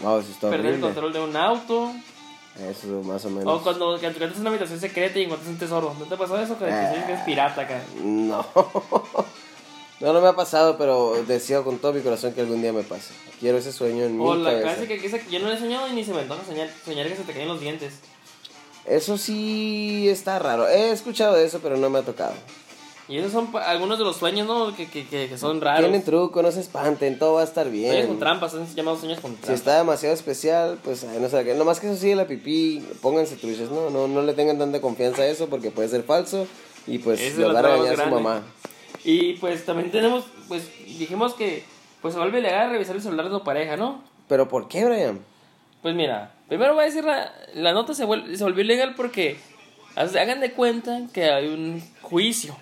[0.02, 1.92] No, eso está perder el control de un auto.
[2.70, 3.46] Eso más o menos.
[3.48, 5.96] O cuando que entras en una habitación secreta y encuentras un tesoro.
[5.98, 6.58] ¿No te pasó eso?
[6.58, 6.90] Que Ah.
[6.90, 7.82] sueñas que es pirata acá.
[8.02, 8.46] No.
[10.02, 12.82] No, no me ha pasado, pero deseo con todo mi corazón que algún día me
[12.82, 13.14] pase.
[13.40, 14.74] Quiero ese sueño en O mi la cabeza.
[14.88, 17.22] clásica que yo no he soñado y ni se me antoja soñar, soñar que se
[17.22, 17.94] te caen los dientes.
[18.86, 20.68] Eso sí está raro.
[20.68, 22.34] He escuchado eso, pero no me ha tocado.
[23.08, 24.74] Y esos son algunos de los sueños, ¿no?
[24.76, 25.82] Que, que, que, son raros.
[25.82, 28.08] Tienen truco, no se espanten, todo va a estar Sueños bien.
[28.08, 29.60] con trampas, son llamados sueños con Si trampas.
[29.60, 31.54] está demasiado especial, pues no sé qué.
[31.56, 33.90] Nomás que eso sí, la pipí, pónganse truchas, ¿no?
[33.90, 36.48] No, no le tengan tanta confianza a eso porque puede ser falso
[36.88, 38.44] y pues Esa es le la va a regañar a su mamá.
[39.04, 40.64] Y pues también tenemos, pues
[40.98, 41.66] dijimos que
[42.02, 44.02] pues se vuelve legal revisar el celular de tu pareja, ¿no?
[44.30, 45.20] ¿Pero por qué, Brian?
[45.82, 49.38] Pues mira, primero voy a decir la, la nota se, vuel- se volvió ilegal porque
[49.96, 52.56] hagan de cuenta que hay un juicio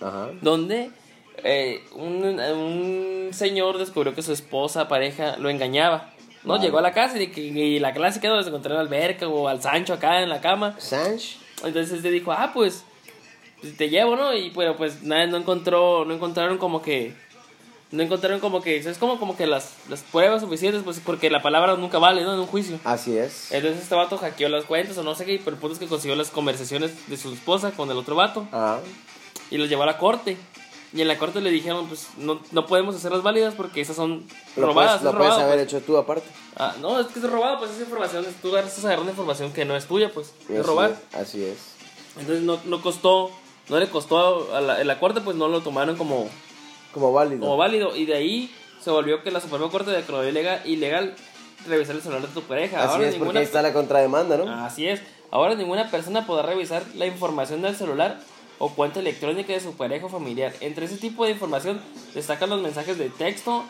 [0.00, 0.30] Ajá.
[0.40, 0.90] donde
[1.44, 6.10] eh, un, un señor descubrió que su esposa, pareja, lo engañaba.
[6.44, 6.54] ¿no?
[6.54, 6.64] Vale.
[6.64, 9.28] Llegó a la casa y, que- y la clásica donde se encontró en la alberca
[9.28, 10.74] o al Sancho acá en la cama.
[10.78, 11.36] ¿Sanch?
[11.64, 12.84] Entonces le dijo, ah, pues
[13.60, 14.34] pues, te llevo, ¿no?
[14.34, 17.14] Y pero pues nadie no encontró, no encontraron como que,
[17.92, 21.42] no encontraron como que, es como, como que las, las pruebas suficientes, pues porque la
[21.42, 22.32] palabra nunca vale, ¿no?
[22.34, 22.80] En un juicio.
[22.84, 23.52] Así es.
[23.52, 25.86] Entonces este vato hackeó las cuentas o no sé qué, pero el punto es que
[25.86, 28.78] consiguió las conversaciones de su esposa con el otro vato Ah,
[29.50, 30.36] y los llevó a la corte.
[30.94, 34.26] Y en la corte le dijeron, pues no, no podemos hacerlas válidas porque esas son
[34.56, 35.00] lo robadas.
[35.00, 35.66] puedes, lo es puedes haber pues.
[35.68, 36.26] hecho tú aparte.
[36.56, 39.64] Ah, no, es que es robado, pues esa información, es- tú estás agarrando información que
[39.64, 40.90] no es tuya, pues, es Así robar.
[40.90, 41.56] es, Así es.
[42.18, 43.30] Entonces no, no costó,
[43.70, 46.28] no le costó a la, en la corte, pues no lo tomaron como,
[46.92, 47.40] Como válido.
[47.40, 47.96] como válido.
[47.96, 48.50] Y de ahí
[48.80, 51.14] se volvió que la Suprema Corte declaró ilegal, ilegal
[51.66, 52.82] revisar el celular de tu pareja.
[52.82, 54.64] Así Ahora es, porque ninguna ahí está la contrademanda, ¿no?
[54.64, 55.00] Así es.
[55.30, 58.18] Ahora ninguna persona podrá revisar la información del celular
[58.58, 60.52] o cuenta electrónica de su pareja o familiar.
[60.60, 61.80] Entre ese tipo de información
[62.14, 63.64] destacan los mensajes de texto,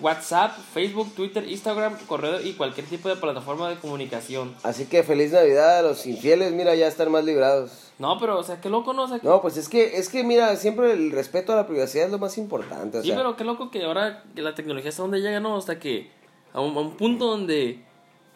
[0.00, 4.54] WhatsApp, Facebook, Twitter, Instagram, correo y cualquier tipo de plataforma de comunicación.
[4.62, 7.92] Así que feliz Navidad a los infieles, mira, ya están más librados.
[7.98, 9.04] No, pero, o sea, qué loco, ¿no?
[9.04, 12.06] O sea, No, pues es que, es que mira, siempre el respeto a la privacidad
[12.06, 12.98] es lo más importante.
[12.98, 15.56] O sí, sea, pero qué loco que ahora la tecnología hasta donde llega, ¿no?
[15.56, 16.10] Hasta que
[16.52, 17.84] a un, a un punto donde,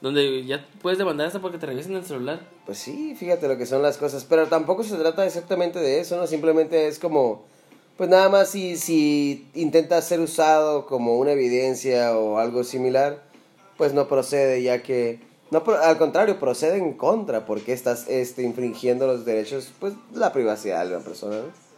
[0.01, 2.41] donde ya puedes demandar hasta porque te revisen el celular.
[2.67, 4.25] Pues sí, fíjate lo que son las cosas.
[4.25, 6.27] Pero tampoco se trata exactamente de eso, ¿no?
[6.29, 7.45] Simplemente es como,
[7.99, 13.25] pues nada más si, si intenta ser usado como una evidencia o algo similar,
[13.77, 15.19] pues no procede, ya que,
[15.51, 20.85] no, al contrario, procede en contra, porque estás este, infringiendo los derechos, pues, la privacidad
[20.87, 21.69] de la persona, ¿no?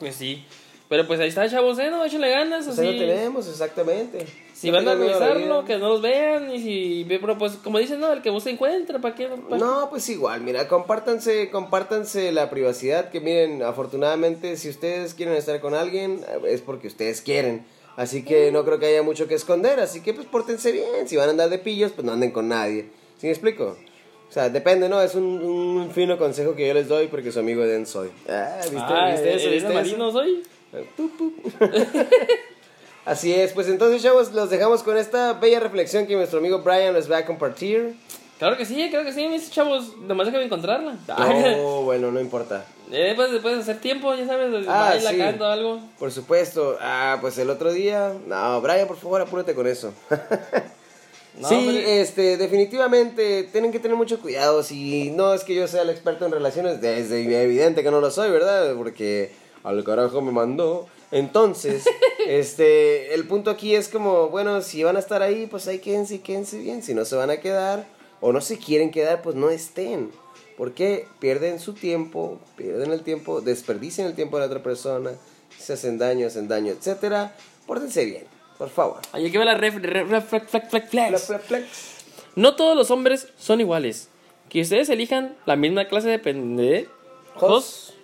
[0.00, 0.44] Pues sí.
[0.88, 1.90] Pero pues ahí está, chavos, ¿eh?
[1.90, 2.64] No, échale ganas.
[2.64, 2.88] Pues así.
[2.88, 4.26] ahí lo tenemos, exactamente.
[4.60, 6.52] Si No van a revisarlo, que no los vean.
[6.54, 9.26] Y si, pero pues, como dicen, no, el que busca encuentra, ¿para qué?
[9.48, 15.58] No, pues igual, mira, compártanse, compártanse la privacidad, que miren, afortunadamente si ustedes quieren estar
[15.62, 17.64] con alguien es porque ustedes quieren,
[17.96, 21.16] así que no creo que haya mucho que esconder, así que pues pórtense bien, si
[21.16, 23.78] van a andar de pillos, pues no anden con nadie, ¿sí me explico?
[24.28, 25.00] O sea, depende, ¿no?
[25.00, 28.10] Es un, un fino consejo que yo les doy porque su amigo Eden soy.
[28.28, 29.48] Ah, ¿viste, Ah, ¿viste eso?
[29.48, 30.18] ¿eres ¿Viste marino eso?
[30.18, 30.42] soy?
[33.10, 36.94] Así es, pues entonces chavos, los dejamos con esta bella reflexión que nuestro amigo Brian
[36.94, 37.96] les va a compartir.
[38.38, 39.96] Claro que sí, claro que sí, mis chavos.
[39.98, 40.96] Nomás déjame encontrarla.
[41.08, 42.64] No, bueno, no importa.
[42.92, 45.18] Eh, pues después de hacer tiempo, ya sabes, Ah, baila, sí.
[45.18, 45.80] canta algo.
[45.98, 46.78] Por supuesto.
[46.80, 48.12] Ah, pues el otro día.
[48.28, 49.92] No, Brian, por favor, apúrate con eso.
[51.38, 54.62] No, sí, este, definitivamente tienen que tener mucho cuidado.
[54.62, 58.10] Si no es que yo sea el experto en relaciones, desde evidente que no lo
[58.10, 58.74] soy, ¿verdad?
[58.76, 59.30] Porque
[59.62, 60.88] al carajo me mandó.
[61.10, 61.84] Entonces,
[62.26, 66.16] este, el punto aquí es como, bueno, si van a estar ahí, pues ahí quédense
[66.16, 66.82] y quédense bien.
[66.82, 67.86] Si no se van a quedar
[68.20, 70.10] o no se quieren quedar, pues no estén.
[70.56, 75.12] Porque pierden su tiempo, pierden el tiempo, desperdician el tiempo de la otra persona,
[75.58, 77.34] se hacen daño, hacen daño, etcétera.
[77.66, 78.24] Pórtense bien,
[78.58, 79.00] por favor.
[79.12, 81.08] Ahí aquí va la ref, ref, ref, flex, flex, flex, flex.
[81.08, 81.68] Flex, flex, flex.
[82.36, 84.08] No todos los hombres son iguales.
[84.50, 87.94] Que ustedes elijan la misma clase de pendejos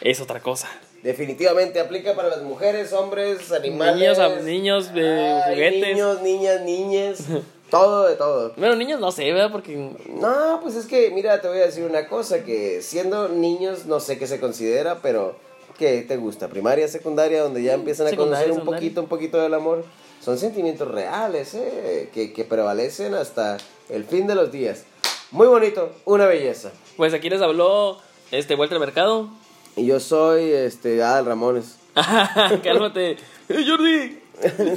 [0.00, 0.68] es otra cosa.
[1.02, 3.96] Definitivamente aplica para las mujeres, hombres, animales.
[3.96, 5.88] Niños, niños de Ay, juguetes.
[5.94, 7.18] Niños, niñas, niñas.
[7.70, 8.52] todo de todo.
[8.56, 9.50] Bueno, niños no sé, ¿verdad?
[9.50, 9.76] Porque
[10.08, 14.00] No, pues es que, mira, te voy a decir una cosa, que siendo niños, no
[14.00, 15.36] sé qué se considera, pero
[15.78, 16.48] ¿qué te gusta?
[16.48, 19.84] Primaria, secundaria, donde ya empiezan a conocer un poquito, un poquito del amor.
[20.22, 22.10] Son sentimientos reales, ¿eh?
[22.12, 23.56] Que, que prevalecen hasta
[23.88, 24.84] el fin de los días.
[25.30, 26.72] Muy bonito, una belleza.
[26.98, 27.96] pues aquí les habló
[28.32, 29.30] este Walter Mercado.
[29.76, 31.78] Y yo soy, este, Adal Ramones.
[32.62, 33.12] Cálmate.
[33.48, 34.18] ¡Eh, Jordi!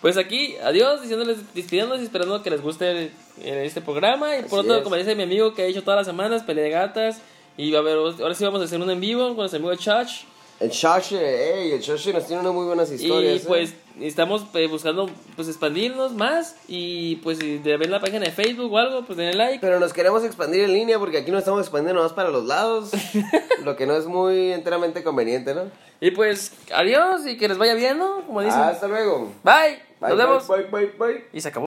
[0.00, 3.10] pues aquí, adiós, diciéndoles, despidiéndonos y esperando que les guste
[3.42, 4.36] este programa.
[4.36, 4.82] Y por Así otro, es.
[4.82, 7.20] como dice mi amigo que ha hecho todas las semanas, pelea de gatas.
[7.56, 10.24] Y a ver, ahora sí vamos a hacer un en vivo con nuestro amigo Chach.
[10.58, 13.34] El Shashe, ey, el Shashe nos tiene unas muy buenas historias.
[13.34, 13.44] Y ¿eh?
[13.46, 16.56] pues estamos eh, buscando pues expandirnos más.
[16.66, 19.58] Y pues si de ver la página de Facebook o algo, pues denle like.
[19.60, 22.90] Pero nos queremos expandir en línea porque aquí no estamos expandiendo más para los lados.
[23.64, 25.70] lo que no es muy enteramente conveniente, ¿no?
[26.00, 28.22] Y pues adiós y que les vaya bien, ¿no?
[28.26, 28.60] Como dicen.
[28.60, 29.32] Hasta luego.
[29.42, 29.82] Bye.
[30.00, 30.48] Bye, Nos bye, vemos.
[30.48, 31.24] Bye, bye, bye.
[31.32, 31.64] Y se acabó.